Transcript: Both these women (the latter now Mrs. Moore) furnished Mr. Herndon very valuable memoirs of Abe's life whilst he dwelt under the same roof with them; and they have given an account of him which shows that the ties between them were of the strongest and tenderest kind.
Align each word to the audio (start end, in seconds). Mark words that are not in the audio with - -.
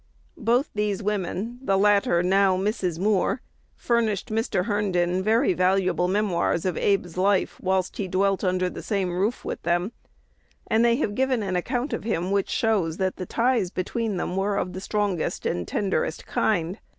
Both 0.39 0.71
these 0.73 1.03
women 1.03 1.59
(the 1.61 1.77
latter 1.77 2.23
now 2.23 2.57
Mrs. 2.57 2.97
Moore) 2.97 3.39
furnished 3.75 4.29
Mr. 4.29 4.65
Herndon 4.65 5.21
very 5.21 5.53
valuable 5.53 6.07
memoirs 6.07 6.65
of 6.65 6.75
Abe's 6.75 7.17
life 7.17 7.59
whilst 7.61 7.97
he 7.97 8.07
dwelt 8.07 8.43
under 8.43 8.67
the 8.67 8.81
same 8.81 9.15
roof 9.15 9.45
with 9.45 9.61
them; 9.61 9.91
and 10.65 10.83
they 10.83 10.95
have 10.95 11.13
given 11.13 11.43
an 11.43 11.55
account 11.55 11.93
of 11.93 12.03
him 12.03 12.31
which 12.31 12.49
shows 12.49 12.97
that 12.97 13.17
the 13.17 13.27
ties 13.27 13.69
between 13.69 14.17
them 14.17 14.35
were 14.35 14.57
of 14.57 14.73
the 14.73 14.81
strongest 14.81 15.45
and 15.45 15.67
tenderest 15.67 16.25
kind. 16.25 16.79